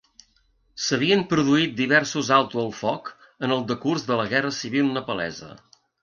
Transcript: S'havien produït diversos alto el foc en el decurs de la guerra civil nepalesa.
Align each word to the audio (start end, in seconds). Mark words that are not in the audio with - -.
S'havien 0.83 1.19
produït 1.33 1.75
diversos 1.81 2.31
alto 2.37 2.61
el 2.63 2.71
foc 2.77 3.11
en 3.47 3.53
el 3.57 3.61
decurs 3.73 4.05
de 4.07 4.17
la 4.21 4.25
guerra 4.31 4.53
civil 4.61 4.89
nepalesa. 4.97 5.51